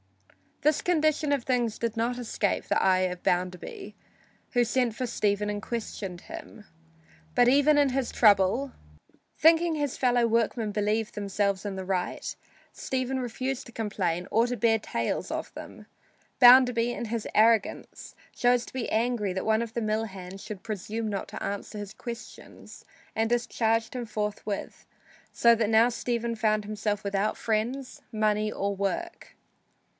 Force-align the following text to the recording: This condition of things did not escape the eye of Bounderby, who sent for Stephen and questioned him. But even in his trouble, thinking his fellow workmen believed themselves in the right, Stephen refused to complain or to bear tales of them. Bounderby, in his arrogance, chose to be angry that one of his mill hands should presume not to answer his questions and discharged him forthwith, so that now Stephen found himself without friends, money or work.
This 0.63 0.81
condition 0.83 1.31
of 1.31 1.43
things 1.43 1.77
did 1.79 1.95
not 1.97 2.17
escape 2.17 2.65
the 2.65 2.81
eye 2.81 2.99
of 3.09 3.21
Bounderby, 3.23 3.95
who 4.51 4.63
sent 4.63 4.95
for 4.95 5.07
Stephen 5.07 5.49
and 5.49 5.61
questioned 5.61 6.21
him. 6.21 6.65
But 7.35 7.47
even 7.47 7.77
in 7.79 7.89
his 7.89 8.11
trouble, 8.11 8.71
thinking 9.37 9.73
his 9.75 9.97
fellow 9.97 10.25
workmen 10.27 10.71
believed 10.71 11.13
themselves 11.15 11.65
in 11.65 11.75
the 11.75 11.85
right, 11.85 12.35
Stephen 12.73 13.19
refused 13.19 13.67
to 13.67 13.71
complain 13.71 14.27
or 14.31 14.45
to 14.47 14.57
bear 14.57 14.77
tales 14.79 15.29
of 15.29 15.53
them. 15.53 15.87
Bounderby, 16.39 16.91
in 16.91 17.05
his 17.05 17.27
arrogance, 17.33 18.15
chose 18.35 18.65
to 18.67 18.73
be 18.73 18.89
angry 18.91 19.33
that 19.33 19.45
one 19.45 19.61
of 19.63 19.73
his 19.73 19.83
mill 19.83 20.05
hands 20.05 20.43
should 20.43 20.63
presume 20.63 21.09
not 21.09 21.27
to 21.29 21.41
answer 21.43 21.77
his 21.79 21.93
questions 21.93 22.85
and 23.15 23.29
discharged 23.29 23.95
him 23.95 24.05
forthwith, 24.05 24.85
so 25.31 25.53
that 25.55 25.69
now 25.69 25.89
Stephen 25.89 26.35
found 26.35 26.65
himself 26.65 27.03
without 27.03 27.37
friends, 27.37 28.01
money 28.11 28.51
or 28.51 28.75
work. 28.75 29.35